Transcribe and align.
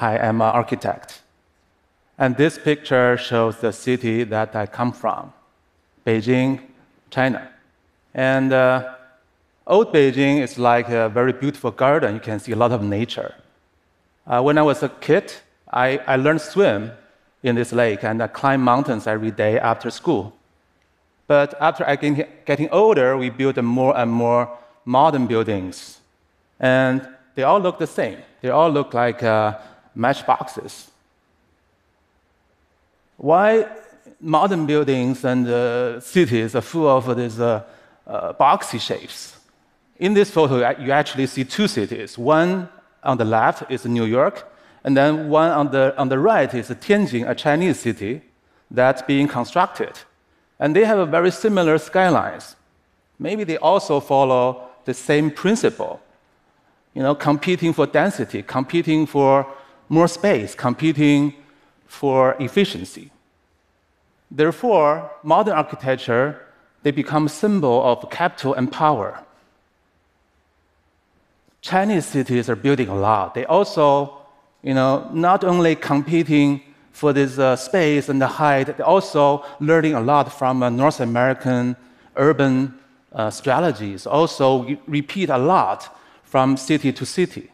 I 0.00 0.16
am 0.16 0.40
an 0.40 0.48
architect. 0.48 1.22
And 2.18 2.36
this 2.36 2.58
picture 2.58 3.16
shows 3.16 3.56
the 3.58 3.72
city 3.72 4.24
that 4.24 4.54
I 4.54 4.66
come 4.66 4.92
from, 4.92 5.32
Beijing, 6.06 6.60
China. 7.10 7.50
And 8.14 8.52
uh, 8.52 8.94
old 9.66 9.92
Beijing 9.92 10.40
is 10.40 10.58
like 10.58 10.88
a 10.88 11.08
very 11.08 11.32
beautiful 11.32 11.70
garden. 11.70 12.14
You 12.14 12.20
can 12.20 12.38
see 12.40 12.52
a 12.52 12.56
lot 12.56 12.72
of 12.72 12.82
nature. 12.82 13.34
Uh, 14.26 14.42
when 14.42 14.58
I 14.58 14.62
was 14.62 14.82
a 14.82 14.88
kid, 14.88 15.32
I, 15.72 15.98
I 16.06 16.16
learned 16.16 16.40
swim 16.40 16.92
in 17.42 17.54
this 17.54 17.72
lake 17.72 18.04
and 18.04 18.22
I 18.22 18.26
climb 18.26 18.62
mountains 18.62 19.06
every 19.06 19.30
day 19.30 19.58
after 19.58 19.90
school. 19.90 20.34
But 21.26 21.54
after 21.60 21.88
I 21.88 21.96
get 21.96 22.44
getting 22.44 22.68
older, 22.70 23.16
we 23.16 23.30
built 23.30 23.56
more 23.62 23.96
and 23.96 24.10
more 24.10 24.58
modern 24.84 25.26
buildings. 25.26 26.00
And 26.58 27.06
they 27.34 27.44
all 27.44 27.60
look 27.60 27.78
the 27.78 27.86
same. 27.86 28.18
They 28.42 28.50
all 28.50 28.70
look 28.70 28.94
like 28.94 29.22
uh, 29.22 29.58
matchboxes. 29.94 30.90
Why 33.16 33.66
modern 34.20 34.66
buildings 34.66 35.24
and 35.24 35.46
uh, 35.46 36.00
cities 36.00 36.54
are 36.54 36.62
full 36.62 36.88
of 36.88 37.16
these 37.16 37.38
uh, 37.38 37.62
uh, 38.06 38.32
boxy 38.32 38.80
shapes? 38.80 39.36
In 39.98 40.14
this 40.14 40.30
photo, 40.30 40.56
you 40.80 40.92
actually 40.92 41.26
see 41.26 41.44
two 41.44 41.68
cities. 41.68 42.16
One 42.16 42.68
on 43.02 43.18
the 43.18 43.24
left 43.24 43.70
is 43.70 43.84
New 43.84 44.06
York, 44.06 44.50
and 44.84 44.96
then 44.96 45.28
one 45.28 45.50
on 45.50 45.70
the, 45.70 45.94
on 45.98 46.08
the 46.08 46.18
right 46.18 46.52
is 46.54 46.70
Tianjin, 46.70 47.28
a 47.28 47.34
Chinese 47.34 47.78
city 47.78 48.22
that's 48.70 49.02
being 49.02 49.28
constructed. 49.28 49.92
And 50.58 50.74
they 50.74 50.84
have 50.84 50.98
a 50.98 51.06
very 51.06 51.30
similar 51.30 51.78
skylines. 51.78 52.56
Maybe 53.18 53.44
they 53.44 53.58
also 53.58 54.00
follow 54.00 54.68
the 54.84 54.94
same 54.94 55.30
principle. 55.30 56.00
You 56.94 57.02
know, 57.02 57.14
competing 57.14 57.72
for 57.72 57.86
density, 57.86 58.42
competing 58.42 59.06
for 59.06 59.46
more 59.90 60.08
space, 60.08 60.54
competing 60.54 61.34
for 61.86 62.36
efficiency. 62.38 63.10
Therefore, 64.30 65.10
modern 65.24 65.54
architecture, 65.54 66.40
they 66.84 66.92
become 66.92 67.26
a 67.26 67.28
symbol 67.28 67.82
of 67.84 68.08
capital 68.08 68.54
and 68.54 68.70
power. 68.70 69.20
Chinese 71.60 72.06
cities 72.06 72.48
are 72.48 72.56
building 72.56 72.88
a 72.88 72.94
lot. 72.94 73.34
They 73.34 73.44
also, 73.44 74.16
you 74.62 74.72
know, 74.72 75.10
not 75.12 75.44
only 75.44 75.74
competing 75.74 76.62
for 76.92 77.12
this 77.12 77.38
uh, 77.38 77.56
space 77.56 78.08
and 78.08 78.22
the 78.22 78.28
height, 78.28 78.76
they're 78.76 78.86
also 78.86 79.44
learning 79.58 79.94
a 79.94 80.00
lot 80.00 80.32
from 80.32 80.62
uh, 80.62 80.70
North 80.70 81.00
American 81.00 81.76
urban 82.16 82.78
uh, 83.12 83.28
strategies. 83.28 84.06
Also, 84.06 84.78
repeat 84.86 85.28
a 85.28 85.38
lot 85.38 85.98
from 86.22 86.56
city 86.56 86.92
to 86.92 87.04
city. 87.04 87.50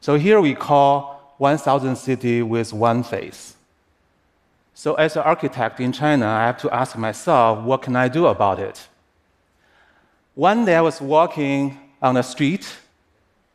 So 0.00 0.16
here 0.16 0.40
we 0.40 0.54
call 0.54 1.15
1,000 1.38 1.96
city 1.96 2.42
with 2.42 2.72
one 2.72 3.02
face. 3.02 3.56
So 4.74 4.94
as 4.94 5.16
an 5.16 5.22
architect 5.22 5.80
in 5.80 5.92
China, 5.92 6.26
I 6.26 6.46
have 6.46 6.58
to 6.58 6.70
ask 6.70 6.96
myself, 6.96 7.64
what 7.64 7.82
can 7.82 7.96
I 7.96 8.08
do 8.08 8.26
about 8.26 8.58
it? 8.58 8.88
One 10.34 10.64
day 10.64 10.76
I 10.76 10.82
was 10.82 11.00
walking 11.00 11.78
on 12.02 12.14
the 12.14 12.22
street 12.22 12.76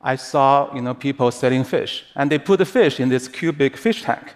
I 0.02 0.16
saw 0.16 0.74
you 0.74 0.82
know, 0.82 0.94
people 0.94 1.30
selling 1.32 1.64
fish, 1.64 2.04
and 2.16 2.32
they 2.32 2.40
put 2.40 2.58
the 2.58 2.66
fish 2.66 3.00
in 3.00 3.10
this 3.10 3.28
cubic 3.28 3.78
fish 3.78 4.02
tank. 4.02 4.34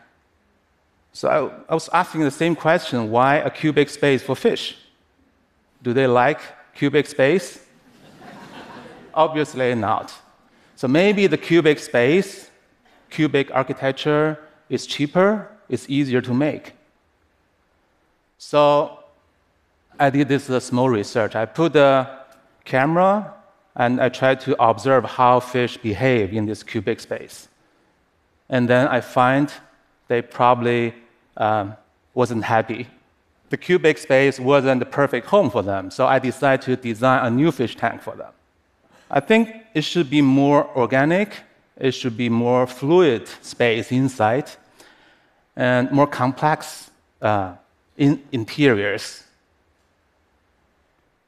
So 1.12 1.28
I, 1.30 1.72
I 1.72 1.73
was 1.73 1.90
asking 1.90 2.22
the 2.22 2.32
same 2.32 2.56
question 2.56 3.10
why 3.10 3.38
a 3.38 3.50
cubic 3.50 3.90
space 3.90 4.22
for 4.22 4.36
fish? 4.36 4.78
Do 5.82 5.94
they 5.94 6.08
like 6.08 6.40
cubic 6.76 7.08
space? 7.08 7.66
Obviously 9.14 9.73
not. 9.76 10.14
So 10.76 10.88
maybe 10.88 11.26
the 11.26 11.38
cubic 11.38 11.80
space, 11.80 12.52
cubic 13.09 13.50
architecture 13.53 14.39
is 14.70 14.86
cheaper, 14.86 15.50
it's 15.70 15.89
easier 15.89 16.22
to 16.22 16.34
make. 16.34 16.73
So 18.38 18.99
I 19.99 20.10
did 20.10 20.27
this 20.27 20.49
uh, 20.49 20.60
small 20.60 20.89
research. 20.89 21.36
I 21.36 21.45
put 21.45 21.73
the 21.73 22.10
camera 22.64 23.33
and 23.76 24.02
I 24.02 24.10
tried 24.10 24.39
to 24.42 24.61
observe 24.61 25.05
how 25.05 25.39
fish 25.39 25.77
behave 25.77 26.33
in 26.33 26.45
this 26.45 26.64
cubic 26.64 26.99
space. 26.99 27.48
And 28.49 28.70
then 28.70 28.88
I 28.88 29.02
find 29.02 29.52
they 30.08 30.22
probably 30.22 30.93
um, 31.37 31.76
wasn't 32.14 32.43
happy. 32.43 32.87
The 33.49 33.58
cubic 33.58 33.98
space 33.98 34.39
wasn't 34.39 34.80
the 34.80 34.86
perfect 34.86 35.27
home 35.27 35.49
for 35.49 35.61
them, 35.61 35.92
so 35.92 36.08
I 36.08 36.20
decided 36.20 36.61
to 36.66 36.76
design 36.76 37.26
a 37.26 37.30
new 37.30 37.52
fish 37.52 37.76
tank 37.76 38.02
for 38.02 38.16
them. 38.16 38.32
I 39.10 39.20
think 39.20 39.54
it 39.73 39.83
should 39.83 40.10
be 40.10 40.22
more 40.22 40.67
organic, 40.76 41.42
it 41.77 41.91
should 41.91 42.17
be 42.17 42.30
more 42.30 42.67
fluid 42.67 43.27
space 43.41 43.91
inside, 43.91 44.49
and 45.55 45.91
more 45.91 46.08
complex 46.08 46.91
uh, 47.21 47.53
in 47.97 48.21
interiors 48.31 49.25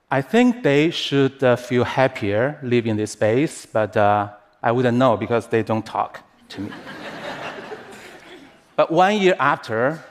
I 0.09 0.21
think 0.21 0.63
they 0.63 0.89
should 0.89 1.43
uh, 1.43 1.57
feel 1.57 1.83
happier 1.83 2.57
living 2.63 2.91
in 2.91 2.97
this 2.97 3.11
space, 3.11 3.65
but 3.65 3.97
uh, 3.97 4.29
I 4.63 4.71
wouldn't 4.71 4.97
know 4.97 5.17
because 5.17 5.47
they 5.47 5.63
don't 5.63 5.85
talk 5.85 6.23
to 6.47 6.61
me. 6.61 6.71
but 8.77 8.89
one 8.89 9.17
year 9.17 9.35
after, 9.37 10.01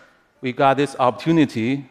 we 0.42 0.53
got 0.53 0.76
this 0.76 0.97
opportunity 0.98 1.88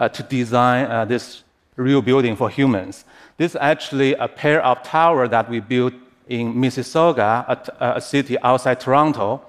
uh, 0.00 0.08
to 0.08 0.24
design 0.24 0.86
uh, 0.90 1.04
this 1.04 1.44
real 1.76 2.02
building 2.02 2.34
for 2.34 2.50
humans. 2.50 3.04
This 3.36 3.52
is 3.52 3.56
actually 3.60 4.14
a 4.14 4.26
pair 4.26 4.60
of 4.64 4.82
towers 4.82 5.30
that 5.30 5.48
we 5.48 5.60
built 5.60 5.94
in 6.28 6.54
Mississauga, 6.54 7.44
a, 7.80 7.96
a 7.96 8.00
city 8.00 8.38
outside 8.40 8.80
Toronto. 8.80 9.42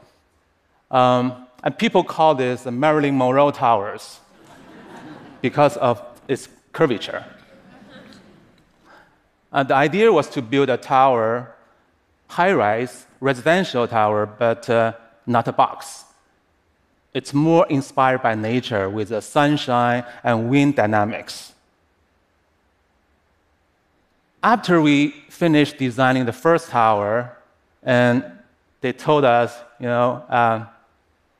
Um, 0.92 1.46
and 1.64 1.78
people 1.78 2.04
call 2.04 2.36
this 2.36 2.64
the 2.64 2.72
Marilyn 2.72 3.18
Monroe 3.18 3.52
Towers 3.52 4.20
because 5.42 5.78
of 5.78 6.02
its 6.28 6.48
curvature. 6.72 7.26
Uh, 9.52 9.64
the 9.64 9.74
idea 9.74 10.12
was 10.12 10.30
to 10.30 10.42
build 10.42 10.70
a 10.70 10.78
tower, 10.78 11.56
high 12.28 12.52
rise, 12.52 13.06
residential 13.22 13.88
tower, 13.88 14.26
but 14.26 14.70
uh, 14.70 14.94
not 15.26 15.48
a 15.48 15.54
box. 15.54 16.04
It's 17.14 17.34
more 17.34 17.66
inspired 17.68 18.22
by 18.22 18.36
nature 18.36 18.90
with 18.90 19.10
the 19.10 19.22
sunshine 19.22 20.04
and 20.24 20.50
wind 20.50 20.76
dynamics. 20.76 21.54
After 24.46 24.80
we 24.80 25.08
finished 25.28 25.80
designing 25.80 26.28
the 26.28 26.32
first 26.32 26.70
tower, 26.70 27.36
and 27.82 28.24
they 28.80 28.94
told 28.94 29.26
us, 29.26 29.58
you 29.80 29.88
know, 29.88 30.24
uh, 30.30 30.66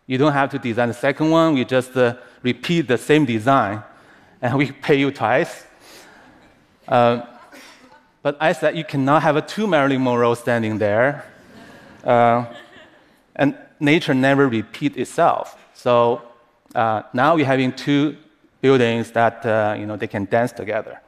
you 0.08 0.18
don't 0.18 0.34
have 0.34 0.50
to 0.50 0.58
design 0.58 0.88
the 0.88 0.96
second 0.96 1.30
one, 1.30 1.54
we 1.54 1.66
just 1.66 1.96
uh, 1.96 2.16
repeat 2.42 2.88
the 2.88 2.98
same 2.98 3.24
design, 3.24 3.84
and 4.42 4.58
we 4.58 4.72
pay 4.72 4.96
you 4.96 5.12
twice. 5.12 5.68
Uh, 6.88 7.22
but 8.24 8.38
I 8.40 8.54
said, 8.54 8.76
you 8.76 8.84
cannot 8.84 9.22
have 9.22 9.36
a 9.36 9.42
two 9.44 9.68
Marilyn 9.68 10.04
Monroe 10.04 10.34
standing 10.34 10.80
there. 10.80 11.26
Uh, 12.04 12.46
and 13.36 13.56
nature 13.80 14.16
never 14.16 14.50
repeats 14.50 14.98
itself. 14.98 15.64
So 15.76 16.24
uh, 16.74 17.04
now 17.14 17.36
we're 17.36 17.46
having 17.46 17.72
two 17.72 18.18
buildings 18.62 19.12
that 19.12 19.46
uh, 19.46 19.76
you 19.78 19.86
know, 19.86 19.96
they 19.96 20.08
can 20.08 20.26
dance 20.26 20.52
together. 20.52 21.02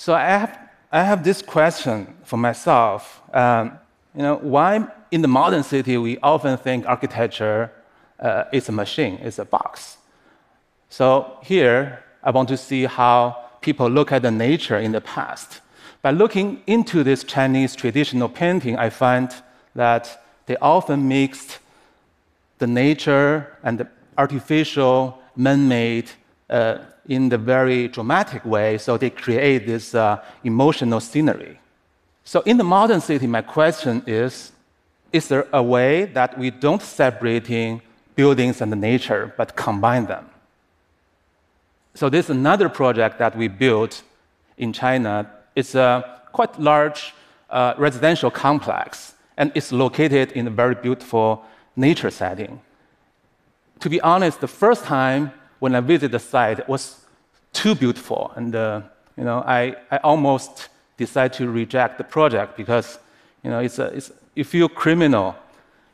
So 0.00 0.14
I 0.14 0.24
have, 0.24 0.58
I 0.90 1.02
have 1.04 1.24
this 1.24 1.42
question 1.42 2.14
for 2.24 2.38
myself. 2.38 3.20
Um, 3.34 3.78
you 4.16 4.22
know, 4.22 4.36
why 4.36 4.86
in 5.10 5.20
the 5.20 5.28
modern 5.28 5.62
city 5.62 5.98
we 5.98 6.16
often 6.22 6.56
think 6.56 6.86
architecture 6.86 7.70
uh, 8.18 8.44
is 8.50 8.70
a 8.70 8.72
machine, 8.72 9.16
is 9.16 9.38
a 9.38 9.44
box? 9.44 9.98
So 10.88 11.36
here 11.42 12.02
I 12.22 12.30
want 12.30 12.48
to 12.48 12.56
see 12.56 12.86
how 12.86 13.44
people 13.60 13.90
look 13.90 14.10
at 14.10 14.22
the 14.22 14.30
nature 14.30 14.78
in 14.78 14.92
the 14.92 15.02
past. 15.02 15.60
By 16.00 16.12
looking 16.12 16.62
into 16.66 17.04
this 17.04 17.22
Chinese 17.22 17.76
traditional 17.76 18.30
painting, 18.30 18.78
I 18.78 18.88
find 18.88 19.30
that 19.74 20.24
they 20.46 20.56
often 20.62 21.08
mixed 21.08 21.58
the 22.56 22.66
nature 22.66 23.54
and 23.62 23.76
the 23.76 23.88
artificial, 24.16 25.18
man 25.36 25.68
made, 25.68 26.10
uh, 26.48 26.78
in 27.10 27.28
the 27.28 27.36
very 27.36 27.88
dramatic 27.88 28.42
way, 28.44 28.78
so 28.78 28.96
they 28.96 29.10
create 29.10 29.66
this 29.66 29.94
uh, 29.94 30.22
emotional 30.44 31.00
scenery. 31.00 31.58
So, 32.24 32.40
in 32.42 32.56
the 32.56 32.64
modern 32.64 33.00
city, 33.00 33.26
my 33.26 33.42
question 33.42 34.02
is 34.06 34.52
Is 35.12 35.26
there 35.26 35.46
a 35.52 35.62
way 35.62 36.04
that 36.04 36.38
we 36.38 36.50
don't 36.50 36.80
separating 36.80 37.82
buildings 38.14 38.60
and 38.60 38.70
nature, 38.80 39.34
but 39.36 39.56
combine 39.56 40.06
them? 40.06 40.30
So 41.94 42.08
this 42.08 42.26
is 42.26 42.30
another 42.30 42.68
project 42.68 43.18
that 43.18 43.36
we 43.36 43.48
built 43.48 44.02
in 44.56 44.72
China. 44.72 45.28
It's 45.56 45.74
a 45.74 46.20
quite 46.32 46.60
large 46.60 47.12
uh, 47.50 47.74
residential 47.76 48.30
complex, 48.30 49.14
and 49.36 49.50
it's 49.56 49.72
located 49.72 50.30
in 50.32 50.46
a 50.46 50.50
very 50.50 50.76
beautiful 50.76 51.44
nature 51.74 52.10
setting. 52.10 52.60
To 53.80 53.90
be 53.90 54.00
honest, 54.00 54.40
the 54.40 54.48
first 54.48 54.84
time 54.84 55.32
when 55.58 55.74
I 55.74 55.80
visited 55.80 56.12
the 56.12 56.20
site, 56.20 56.60
it 56.60 56.68
was 56.68 56.99
too 57.60 57.74
beautiful, 57.74 58.32
and 58.36 58.54
uh, 58.54 58.80
you 59.18 59.24
know, 59.24 59.44
I, 59.46 59.76
I 59.90 59.98
almost 59.98 60.70
decided 60.96 61.36
to 61.38 61.50
reject 61.50 61.98
the 61.98 62.04
project 62.04 62.56
because 62.56 62.98
you 63.44 63.50
know, 63.50 63.58
it's, 63.58 63.78
a, 63.78 63.86
it's 63.96 64.10
you 64.34 64.44
feel 64.44 64.68
criminal, 64.68 65.34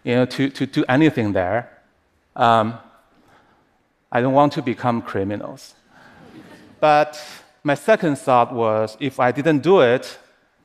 you 0.04 0.14
know, 0.14 0.26
to, 0.26 0.48
to 0.50 0.66
do 0.66 0.84
anything 0.88 1.32
there. 1.32 1.68
Um, 2.36 2.78
I 4.12 4.20
don't 4.20 4.32
want 4.32 4.52
to 4.52 4.62
become 4.62 5.02
criminals. 5.02 5.74
but 6.78 7.20
my 7.64 7.74
second 7.74 8.16
thought 8.16 8.52
was 8.54 8.96
if 9.00 9.18
I 9.18 9.32
didn't 9.32 9.62
do 9.64 9.80
it, 9.80 10.18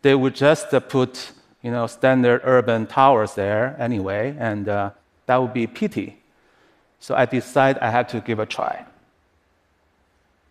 they 0.03 0.13
would 0.13 0.36
just 0.36 0.69
put 0.88 1.31
you 1.63 1.71
know, 1.71 1.88
standard 1.88 2.42
urban 2.44 2.86
towers 2.86 3.33
there 3.33 3.75
anyway, 3.80 4.36
and 4.39 4.69
uh, 4.69 4.92
that 5.25 5.38
would 5.38 5.53
be 5.53 5.65
pity. 5.65 6.21
So 7.00 7.15
I 7.15 7.25
decided 7.25 7.81
I 7.81 7.89
had 7.89 8.07
to 8.09 8.19
give 8.19 8.38
a 8.38 8.45
try. 8.45 8.86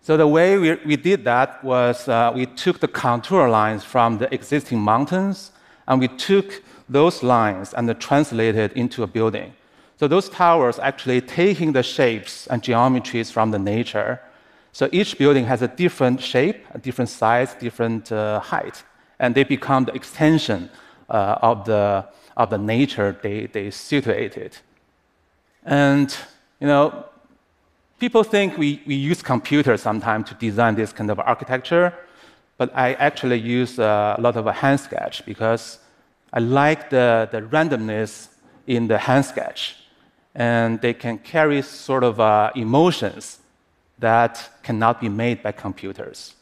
So 0.03 0.17
the 0.17 0.27
way 0.27 0.59
we, 0.59 0.75
we 0.87 0.97
did 0.97 1.25
that 1.25 1.63
was 1.63 2.09
uh, 2.09 2.33
we 2.35 2.47
took 2.47 2.81
the 2.81 2.89
contour 2.89 3.49
lines 3.49 3.85
from 3.85 4.19
the 4.19 4.33
existing 4.35 4.81
mountains, 4.81 5.53
and 5.87 6.01
we 6.01 6.09
took 6.09 6.63
those 6.89 7.23
lines 7.23 7.75
and 7.75 8.01
translated 8.01 8.73
into 8.73 9.03
a 9.03 9.07
building. 9.07 9.53
So 9.99 10.09
those 10.09 10.31
towers 10.31 10.79
actually 10.79 11.21
taking 11.21 11.73
the 11.73 11.83
shapes 11.83 12.47
and 12.47 12.63
geometries 12.63 13.31
from 13.31 13.51
the 13.51 13.59
nature. 13.59 14.21
So 14.73 14.89
each 14.91 15.19
building 15.19 15.45
has 15.45 15.63
a 15.63 15.69
different 15.69 16.23
shape, 16.23 16.65
a 16.73 16.79
different 16.79 17.11
size, 17.11 17.55
different 17.55 18.11
uh, 18.11 18.41
height, 18.41 18.83
and 19.19 19.35
they 19.35 19.45
become 19.45 19.85
the 19.85 19.93
extension 19.93 20.71
uh, 21.11 21.37
of, 21.43 21.67
the, 21.67 22.07
of 22.37 22.49
the 22.49 22.57
nature 22.57 23.19
they, 23.23 23.47
they 23.47 23.71
situated. 23.71 24.57
And, 25.65 26.17
you 26.61 26.67
know, 26.67 27.05
people 28.01 28.25
think 28.25 28.57
we, 28.57 28.83
we 28.87 28.95
use 28.95 29.23
computers 29.23 29.83
sometimes 29.83 30.29
to 30.31 30.35
design 30.35 30.75
this 30.75 30.93
kind 30.93 31.11
of 31.11 31.21
architecture, 31.21 31.95
but 32.57 32.75
I 32.75 32.95
actually 32.95 33.39
use 33.39 33.79
a 33.79 34.17
lot 34.19 34.37
of 34.37 34.47
a 34.47 34.53
hand 34.53 34.81
sketch 34.81 35.25
because 35.27 35.79
I 36.33 36.41
like 36.41 36.91
the, 36.91 37.29
the 37.31 37.43
randomness 37.43 38.29
in 38.67 38.89
the 38.89 38.99
hand 38.99 39.27
sketch. 39.27 39.77
And 40.35 40.81
they 40.81 40.95
can 40.95 41.19
carry 41.19 41.61
sort 41.63 42.05
of 42.05 42.21
uh, 42.21 42.51
emotions 42.55 43.41
that 43.99 44.49
cannot 44.63 45.01
be 45.01 45.09
made 45.09 45.43
by 45.43 45.53
computers. 45.53 46.35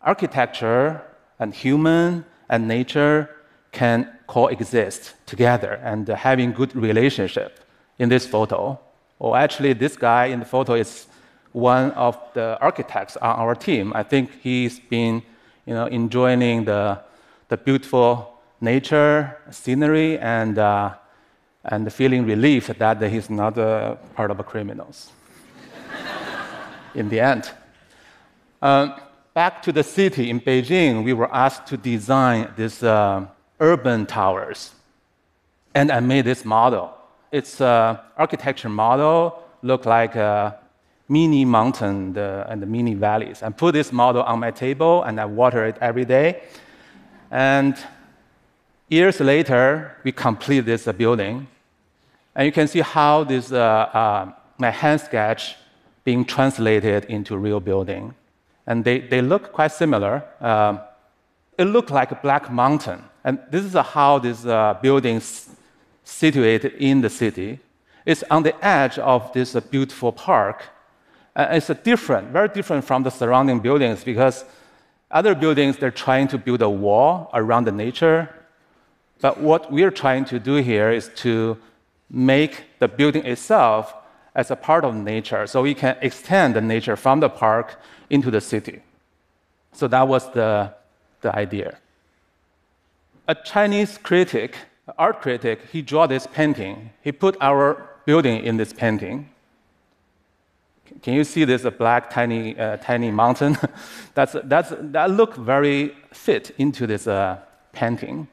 Architecture 0.00 1.02
and 1.38 1.52
human 1.52 2.24
and 2.48 2.66
nature 2.66 3.28
can 3.72 4.08
coexist 4.26 5.14
together 5.26 5.80
and 5.82 6.08
having 6.08 6.52
good 6.52 6.74
relationship 6.74 7.60
in 7.98 8.08
this 8.08 8.26
photo. 8.26 8.78
Or 9.18 9.36
actually, 9.36 9.72
this 9.72 9.96
guy 9.96 10.26
in 10.26 10.38
the 10.40 10.44
photo 10.44 10.74
is 10.74 11.06
one 11.52 11.90
of 11.92 12.18
the 12.34 12.58
architects 12.60 13.16
on 13.16 13.36
our 13.36 13.54
team. 13.54 13.92
I 13.94 14.02
think 14.02 14.30
he's 14.40 14.78
been 14.78 15.22
you 15.66 15.74
know, 15.74 15.86
enjoying 15.86 16.64
the, 16.64 17.00
the 17.48 17.56
beautiful 17.56 18.38
nature, 18.60 19.36
scenery, 19.50 20.18
and, 20.18 20.58
uh, 20.58 20.94
and 21.64 21.92
feeling 21.92 22.24
relief 22.26 22.68
that 22.68 23.02
he's 23.02 23.28
not 23.28 23.58
a 23.58 23.98
part 24.14 24.30
of 24.30 24.46
criminals 24.46 25.12
in 26.94 27.08
the 27.08 27.20
end. 27.20 27.50
Um, 28.60 28.94
back 29.34 29.62
to 29.62 29.72
the 29.72 29.82
city 29.82 30.30
in 30.30 30.40
Beijing, 30.40 31.04
we 31.04 31.12
were 31.12 31.32
asked 31.34 31.66
to 31.68 31.76
design 31.76 32.52
these 32.56 32.82
uh, 32.82 33.26
urban 33.60 34.06
towers. 34.06 34.72
And 35.74 35.92
I 35.92 36.00
made 36.00 36.24
this 36.24 36.44
model. 36.44 36.97
It's 37.30 37.60
an 37.60 37.98
architecture 38.16 38.68
model, 38.68 39.42
look 39.62 39.86
like 39.86 40.16
a 40.16 40.58
mini 41.08 41.44
mountain 41.44 42.16
and 42.16 42.62
the 42.62 42.66
mini 42.66 42.94
valleys. 42.94 43.42
I 43.42 43.50
put 43.50 43.72
this 43.72 43.92
model 43.92 44.22
on 44.22 44.38
my 44.40 44.50
table 44.50 45.02
and 45.02 45.20
I 45.20 45.24
water 45.24 45.66
it 45.66 45.76
every 45.80 46.04
day. 46.04 46.42
And 47.30 47.76
years 48.88 49.20
later, 49.20 49.96
we 50.04 50.12
complete 50.12 50.60
this 50.60 50.88
uh, 50.88 50.92
building. 50.92 51.46
And 52.34 52.46
you 52.46 52.52
can 52.52 52.68
see 52.68 52.80
how 52.80 53.24
this, 53.24 53.52
uh, 53.52 53.56
uh, 53.56 54.32
my 54.58 54.70
hand 54.70 55.00
sketch 55.00 55.56
being 56.04 56.24
translated 56.24 57.04
into 57.06 57.36
real 57.36 57.60
building 57.60 58.14
and 58.68 58.84
they, 58.84 59.00
they 59.00 59.22
look 59.22 59.50
quite 59.52 59.72
similar. 59.72 60.22
Um, 60.40 60.80
it 61.56 61.64
looked 61.64 61.90
like 61.90 62.12
a 62.12 62.16
black 62.16 62.52
mountain. 62.52 63.02
And 63.24 63.38
this 63.50 63.64
is 63.64 63.72
how 63.72 64.18
this 64.18 64.44
uh, 64.44 64.78
building 64.80 65.20
situated 66.08 66.72
in 66.78 67.02
the 67.02 67.10
city. 67.10 67.60
It's 68.06 68.24
on 68.30 68.42
the 68.42 68.54
edge 68.64 68.98
of 68.98 69.30
this 69.34 69.54
uh, 69.54 69.60
beautiful 69.60 70.10
park. 70.10 70.64
And 71.36 71.56
it's 71.56 71.68
different, 71.84 72.30
very 72.30 72.48
different 72.48 72.84
from 72.84 73.02
the 73.02 73.10
surrounding 73.10 73.60
buildings 73.60 74.02
because 74.04 74.44
other 75.10 75.34
buildings, 75.34 75.76
they're 75.76 75.90
trying 75.90 76.28
to 76.28 76.38
build 76.38 76.62
a 76.62 76.70
wall 76.70 77.30
around 77.34 77.64
the 77.64 77.72
nature. 77.72 78.28
But 79.20 79.40
what 79.40 79.70
we're 79.70 79.90
trying 79.90 80.24
to 80.26 80.38
do 80.38 80.56
here 80.56 80.90
is 80.90 81.10
to 81.16 81.58
make 82.10 82.64
the 82.78 82.88
building 82.88 83.24
itself 83.26 83.94
as 84.34 84.50
a 84.50 84.56
part 84.56 84.84
of 84.84 84.94
nature 84.94 85.46
so 85.46 85.62
we 85.62 85.74
can 85.74 85.96
extend 86.00 86.56
the 86.56 86.60
nature 86.60 86.96
from 86.96 87.20
the 87.20 87.28
park 87.28 87.78
into 88.08 88.30
the 88.30 88.40
city. 88.40 88.80
So 89.72 89.88
that 89.88 90.08
was 90.08 90.32
the, 90.32 90.72
the 91.20 91.36
idea. 91.36 91.78
A 93.26 93.34
Chinese 93.34 93.98
critic, 93.98 94.56
art 94.96 95.20
critic, 95.20 95.60
he 95.72 95.82
drew 95.82 96.06
this 96.06 96.26
painting. 96.26 96.90
He 97.02 97.12
put 97.12 97.36
our 97.40 97.88
building 98.06 98.44
in 98.44 98.56
this 98.56 98.72
painting. 98.72 99.28
Can 101.02 101.14
you 101.14 101.24
see 101.24 101.44
this 101.44 101.62
black 101.76 102.10
tiny, 102.10 102.58
uh, 102.58 102.78
tiny 102.78 103.10
mountain? 103.10 103.58
that's, 104.14 104.34
that's, 104.44 104.72
that 104.80 105.10
look 105.10 105.36
very 105.36 105.94
fit 106.12 106.54
into 106.58 106.86
this 106.86 107.06
uh, 107.06 107.38
painting. 107.72 108.26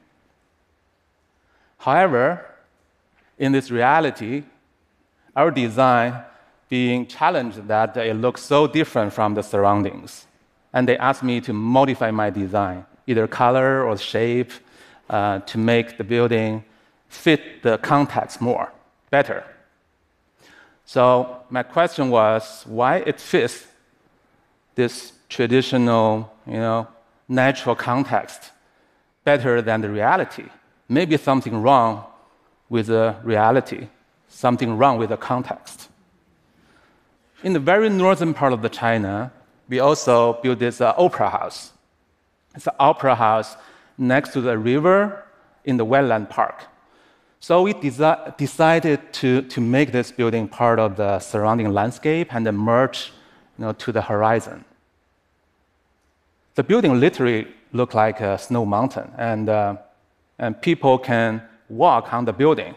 However, 1.78 2.44
in 3.38 3.52
this 3.52 3.70
reality, 3.70 4.44
our 5.34 5.50
design 5.50 6.22
being 6.68 7.06
challenged 7.06 7.68
that 7.68 7.96
it 7.96 8.16
looks 8.16 8.42
so 8.42 8.66
different 8.66 9.12
from 9.12 9.34
the 9.34 9.42
surroundings. 9.42 10.26
And 10.72 10.88
they 10.88 10.96
asked 10.96 11.22
me 11.22 11.40
to 11.42 11.52
modify 11.52 12.10
my 12.10 12.30
design, 12.30 12.86
either 13.06 13.26
color 13.26 13.84
or 13.84 13.96
shape, 13.96 14.52
uh, 15.08 15.40
to 15.40 15.58
make 15.58 15.98
the 15.98 16.04
building 16.04 16.64
fit 17.08 17.62
the 17.62 17.78
context 17.78 18.40
more, 18.40 18.72
better. 19.10 19.44
So 20.84 21.40
my 21.50 21.62
question 21.62 22.10
was 22.10 22.64
why 22.66 22.98
it 22.98 23.20
fits 23.20 23.66
this 24.74 25.12
traditional, 25.28 26.32
you 26.46 26.54
know, 26.54 26.88
natural 27.28 27.74
context 27.74 28.52
better 29.24 29.60
than 29.60 29.80
the 29.80 29.90
reality. 29.90 30.44
Maybe 30.88 31.16
something 31.16 31.60
wrong 31.60 32.04
with 32.68 32.86
the 32.86 33.16
reality, 33.24 33.88
something 34.28 34.76
wrong 34.76 34.98
with 34.98 35.10
the 35.10 35.16
context. 35.16 35.88
In 37.42 37.52
the 37.52 37.58
very 37.58 37.88
northern 37.88 38.34
part 38.34 38.52
of 38.52 38.62
the 38.62 38.68
China, 38.68 39.32
we 39.68 39.80
also 39.80 40.34
built 40.34 40.60
this 40.60 40.80
uh, 40.80 40.94
opera 40.96 41.30
house. 41.30 41.72
It's 42.54 42.66
an 42.66 42.74
opera 42.78 43.14
house 43.16 43.56
next 43.98 44.32
to 44.32 44.40
the 44.40 44.58
river 44.58 45.24
in 45.64 45.76
the 45.76 45.86
wetland 45.86 46.28
park. 46.30 46.64
So 47.40 47.62
we 47.62 47.74
desi- 47.74 48.36
decided 48.36 49.12
to, 49.14 49.42
to 49.42 49.60
make 49.60 49.92
this 49.92 50.10
building 50.10 50.48
part 50.48 50.78
of 50.78 50.96
the 50.96 51.18
surrounding 51.18 51.72
landscape 51.72 52.34
and 52.34 52.46
then 52.46 52.56
merge 52.56 53.12
you 53.58 53.64
know, 53.64 53.72
to 53.72 53.92
the 53.92 54.02
horizon. 54.02 54.64
The 56.54 56.62
building 56.62 56.98
literally 56.98 57.46
looked 57.72 57.94
like 57.94 58.20
a 58.20 58.38
snow 58.38 58.64
mountain, 58.64 59.12
and, 59.18 59.48
uh, 59.48 59.76
and 60.38 60.60
people 60.60 60.98
can 60.98 61.42
walk 61.68 62.12
on 62.12 62.24
the 62.24 62.32
building. 62.32 62.74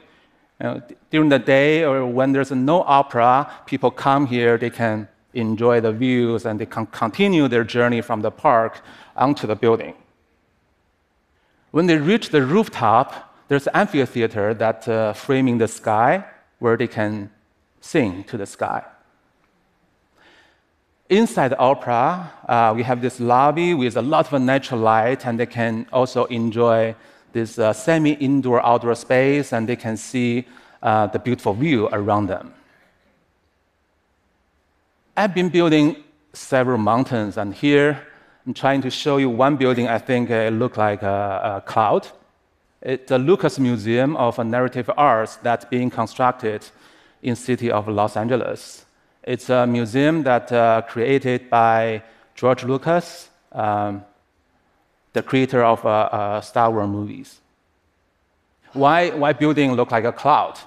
You 0.59 0.65
know, 0.67 0.81
during 1.09 1.29
the 1.29 1.39
day 1.39 1.85
or 1.85 2.05
when 2.05 2.33
there's 2.33 2.51
no 2.51 2.83
opera, 2.83 3.49
people 3.65 3.91
come 3.91 4.27
here, 4.27 4.57
they 4.57 4.69
can 4.69 5.07
enjoy 5.33 5.79
the 5.79 5.91
views 5.91 6.45
and 6.45 6.59
they 6.59 6.65
can 6.65 6.85
continue 6.87 7.47
their 7.47 7.63
journey 7.63 8.01
from 8.01 8.21
the 8.21 8.31
park 8.31 8.81
onto 9.15 9.47
the 9.47 9.55
building. 9.55 9.93
When 11.71 11.85
they 11.85 11.97
reach 11.97 12.29
the 12.29 12.41
rooftop, 12.41 13.33
there's 13.47 13.67
an 13.67 13.75
amphitheater 13.75 14.53
that's 14.53 14.87
uh, 14.87 15.13
framing 15.13 15.57
the 15.59 15.67
sky 15.67 16.23
where 16.59 16.77
they 16.77 16.87
can 16.87 17.29
sing 17.81 18.23
to 18.25 18.37
the 18.37 18.45
sky. 18.45 18.83
Inside 21.09 21.49
the 21.49 21.57
opera, 21.57 22.31
uh, 22.47 22.73
we 22.75 22.83
have 22.83 23.01
this 23.01 23.19
lobby 23.19 23.73
with 23.73 23.97
a 23.97 24.01
lot 24.01 24.31
of 24.31 24.41
natural 24.41 24.79
light, 24.79 25.25
and 25.25 25.39
they 25.39 25.47
can 25.47 25.87
also 25.91 26.25
enjoy 26.25 26.95
this 27.33 27.57
uh, 27.59 27.73
semi 27.73 28.13
indoor 28.13 28.65
outdoor 28.65 28.95
space 28.95 29.53
and 29.53 29.67
they 29.67 29.75
can 29.75 29.97
see 29.97 30.45
uh, 30.81 31.07
the 31.07 31.19
beautiful 31.19 31.53
view 31.53 31.87
around 31.91 32.27
them. 32.27 32.53
I've 35.15 35.33
been 35.33 35.49
building 35.49 35.97
several 36.33 36.77
mountains, 36.77 37.37
and 37.37 37.53
here 37.53 38.07
I'm 38.49 38.55
trying 38.55 38.81
to 38.81 38.89
show 38.89 39.17
you 39.17 39.29
one 39.29 39.57
building 39.57 39.87
I 39.87 39.99
think 39.99 40.31
it 40.31 40.53
looks 40.53 40.75
like 40.75 41.03
a, 41.03 41.57
a 41.57 41.61
cloud. 41.69 42.07
It's 42.81 43.07
the 43.07 43.19
Lucas 43.19 43.59
Museum 43.59 44.17
of 44.17 44.39
Narrative 44.39 44.89
Arts 44.97 45.35
that's 45.43 45.65
being 45.65 45.91
constructed 45.91 46.65
in 47.21 47.33
the 47.33 47.35
city 47.35 47.69
of 47.69 47.87
Los 47.87 48.17
Angeles. 48.17 48.85
It's 49.21 49.51
a 49.51 49.67
museum 49.67 50.23
that 50.23 50.51
uh, 50.51 50.81
created 50.87 51.47
by 51.51 52.01
George 52.33 52.63
Lucas, 52.63 53.29
um, 53.51 54.03
the 55.13 55.21
creator 55.21 55.63
of 55.63 55.85
uh, 55.85 55.89
uh, 55.89 56.41
Star 56.41 56.71
Wars 56.71 56.89
movies. 56.89 57.41
Why, 58.73 59.11
why 59.11 59.33
building 59.33 59.73
look 59.73 59.91
like 59.91 60.05
a 60.05 60.11
cloud? 60.11 60.57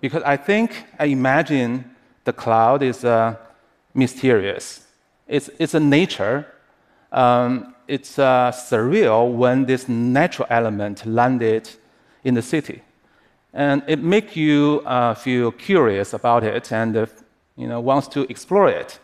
Because 0.00 0.22
I 0.22 0.38
think 0.38 0.86
I 0.98 1.04
imagine 1.04 1.94
the 2.24 2.32
cloud 2.32 2.82
is 2.82 3.04
uh, 3.04 3.36
mysterious. 3.92 4.86
It's, 5.28 5.50
it's 5.58 5.74
a 5.74 5.80
nature. 5.80 6.46
Um, 7.12 7.74
it's 7.86 8.18
uh, 8.18 8.50
surreal 8.52 9.32
when 9.32 9.66
this 9.66 9.88
natural 9.88 10.46
element 10.50 11.06
landed 11.06 11.68
in 12.24 12.34
the 12.34 12.42
city. 12.42 12.82
And 13.52 13.82
it 13.86 14.02
makes 14.02 14.34
you 14.34 14.82
uh, 14.86 15.14
feel 15.14 15.52
curious 15.52 16.14
about 16.14 16.42
it 16.42 16.72
and 16.72 16.96
uh, 16.96 17.06
you 17.56 17.68
know, 17.68 17.80
wants 17.80 18.08
to 18.08 18.22
explore 18.30 18.68
it. 18.68 18.98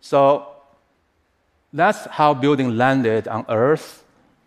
So 0.00 0.48
that's 1.72 2.06
how 2.06 2.34
building 2.34 2.76
landed 2.76 3.28
on 3.28 3.44
Earth 3.48 4.04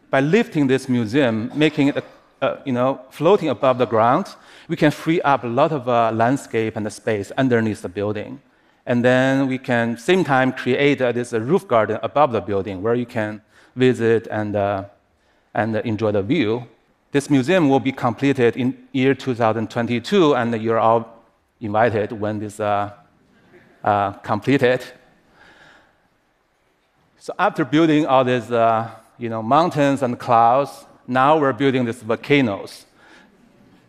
by 0.10 0.22
lifting 0.22 0.68
this 0.68 0.90
museum, 0.90 1.52
making 1.54 1.90
it 1.90 2.04
uh, 2.42 2.58
you 2.66 2.72
know, 2.72 3.02
floating 3.10 3.50
above 3.50 3.78
the 3.78 3.86
ground. 3.86 4.28
We 4.68 4.76
can 4.76 4.92
free 4.92 5.22
up 5.22 5.44
a 5.44 5.48
lot 5.48 5.72
of 5.72 5.88
uh, 5.88 6.12
landscape 6.14 6.76
and 6.76 6.92
space 6.92 7.32
underneath 7.38 7.82
the 7.82 7.90
building. 7.90 8.42
And 8.88 9.04
then 9.04 9.48
we 9.48 9.58
can, 9.58 9.98
same 9.98 10.24
time, 10.24 10.54
create 10.54 11.02
uh, 11.02 11.12
this 11.12 11.34
roof 11.34 11.68
garden 11.68 12.00
above 12.02 12.32
the 12.32 12.40
building 12.40 12.82
where 12.82 12.96
you 12.96 13.06
can 13.06 13.42
visit 13.76 14.30
and, 14.32 14.56
uh, 14.56 14.86
and 15.54 15.76
enjoy 15.76 16.14
the 16.14 16.24
view. 16.24 16.66
This 17.12 17.30
museum 17.30 17.68
will 17.68 17.82
be 17.82 17.92
completed 17.92 18.56
in 18.56 18.88
year 18.94 19.14
2022, 19.14 20.36
and 20.36 20.62
you're 20.62 20.80
all 20.80 21.22
invited 21.60 22.14
when 22.14 22.40
this 22.40 22.62
uh, 22.62 22.94
uh, 23.84 24.14
completed. 24.14 24.86
So 27.20 27.34
after 27.38 27.66
building 27.66 28.06
all 28.06 28.24
these 28.24 28.50
uh, 28.50 28.90
you 29.18 29.28
know, 29.28 29.44
mountains 29.44 30.02
and 30.02 30.18
clouds, 30.18 30.86
now 31.06 31.38
we're 31.38 31.52
building 31.52 31.84
these 31.84 32.02
volcanoes. 32.02 32.86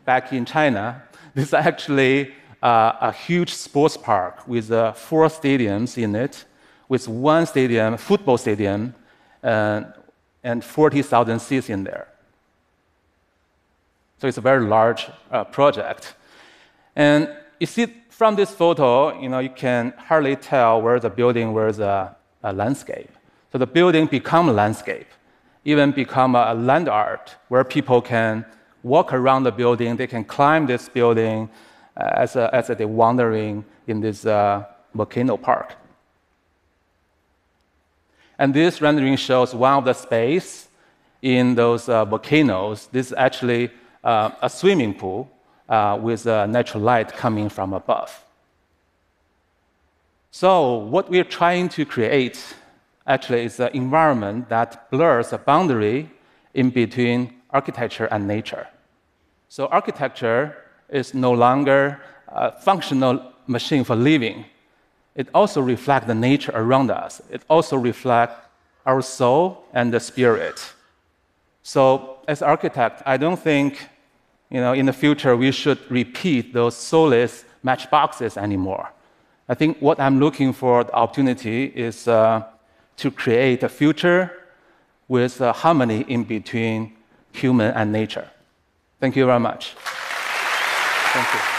Back 0.04 0.32
in 0.32 0.44
China, 0.44 1.04
this 1.34 1.48
is 1.48 1.54
actually 1.54 2.34
a 2.62 3.12
huge 3.12 3.54
sports 3.54 3.96
park 3.96 4.46
with 4.48 4.70
uh, 4.70 4.92
four 4.92 5.26
stadiums 5.28 5.96
in 6.02 6.14
it, 6.14 6.44
with 6.88 7.06
one 7.08 7.46
stadium, 7.46 7.96
football 7.96 8.38
stadium, 8.38 8.94
uh, 9.42 9.82
and 10.42 10.64
40,000 10.64 11.38
seats 11.38 11.68
in 11.68 11.84
there. 11.84 12.08
So 14.18 14.26
it's 14.26 14.38
a 14.38 14.42
very 14.42 14.64
large 14.64 15.08
uh, 15.30 15.44
project. 15.44 16.14
And 16.96 17.28
you 17.60 17.66
see 17.66 17.86
from 18.08 18.34
this 18.34 18.50
photo, 18.50 19.20
you 19.20 19.28
know, 19.28 19.38
you 19.38 19.50
can 19.50 19.92
hardly 19.96 20.34
tell 20.34 20.82
where 20.82 20.98
the 20.98 21.10
building 21.10 21.54
was 21.54 21.78
a, 21.78 22.16
a 22.42 22.52
landscape. 22.52 23.10
So 23.52 23.58
the 23.58 23.66
building 23.66 24.06
become 24.06 24.48
a 24.48 24.52
landscape, 24.52 25.06
even 25.64 25.92
become 25.92 26.34
a 26.34 26.54
land 26.54 26.88
art 26.88 27.36
where 27.48 27.62
people 27.62 28.00
can 28.02 28.44
walk 28.82 29.12
around 29.12 29.44
the 29.44 29.52
building, 29.52 29.96
they 29.96 30.06
can 30.06 30.24
climb 30.24 30.66
this 30.66 30.88
building 30.88 31.48
uh, 31.48 31.67
as, 31.98 32.36
a, 32.36 32.54
as 32.54 32.68
they're 32.68 32.88
wandering 32.88 33.64
in 33.86 34.00
this 34.00 34.24
uh, 34.24 34.64
volcano 34.94 35.36
park. 35.36 35.74
And 38.38 38.54
this 38.54 38.80
rendering 38.80 39.16
shows 39.16 39.54
one 39.54 39.78
of 39.78 39.84
the 39.84 39.92
space 39.94 40.68
in 41.22 41.56
those 41.56 41.88
uh, 41.88 42.04
volcanoes. 42.04 42.86
This 42.92 43.08
is 43.08 43.14
actually 43.16 43.70
uh, 44.04 44.30
a 44.40 44.48
swimming 44.48 44.94
pool 44.94 45.28
uh, 45.68 45.98
with 46.00 46.24
natural 46.24 46.82
light 46.82 47.12
coming 47.12 47.48
from 47.48 47.72
above. 47.72 48.24
So, 50.30 50.74
what 50.76 51.10
we're 51.10 51.24
trying 51.24 51.68
to 51.70 51.84
create 51.84 52.54
actually 53.06 53.44
is 53.44 53.58
an 53.58 53.70
environment 53.72 54.48
that 54.50 54.90
blurs 54.90 55.30
the 55.30 55.38
boundary 55.38 56.10
in 56.54 56.70
between 56.70 57.34
architecture 57.50 58.06
and 58.06 58.28
nature. 58.28 58.68
So, 59.48 59.66
architecture 59.66 60.56
is 60.88 61.14
no 61.14 61.32
longer 61.32 62.00
a 62.28 62.52
functional 62.60 63.32
machine 63.46 63.84
for 63.84 63.96
living. 63.96 64.44
It 65.14 65.28
also 65.34 65.60
reflects 65.60 66.06
the 66.06 66.14
nature 66.14 66.52
around 66.54 66.90
us. 66.90 67.20
It 67.30 67.42
also 67.48 67.76
reflects 67.76 68.34
our 68.86 69.02
soul 69.02 69.64
and 69.72 69.92
the 69.92 70.00
spirit. 70.00 70.74
So, 71.62 72.18
as 72.28 72.40
architect, 72.40 73.02
I 73.04 73.16
don't 73.16 73.38
think 73.38 73.88
you 74.50 74.60
know, 74.60 74.72
in 74.72 74.86
the 74.86 74.92
future 74.92 75.36
we 75.36 75.52
should 75.52 75.78
repeat 75.90 76.52
those 76.54 76.76
soulless 76.76 77.44
matchboxes 77.62 78.36
anymore. 78.36 78.90
I 79.48 79.54
think 79.54 79.78
what 79.78 79.98
I'm 80.00 80.20
looking 80.20 80.52
for 80.52 80.84
the 80.84 80.92
opportunity 80.92 81.64
is 81.64 82.08
uh, 82.08 82.44
to 82.96 83.10
create 83.10 83.62
a 83.62 83.68
future 83.68 84.32
with 85.08 85.40
a 85.40 85.52
harmony 85.52 86.04
in 86.08 86.24
between 86.24 86.96
human 87.32 87.72
and 87.74 87.92
nature. 87.92 88.30
Thank 89.00 89.16
you 89.16 89.26
very 89.26 89.40
much. 89.40 89.74
Thank 91.10 91.32
you. 91.34 91.57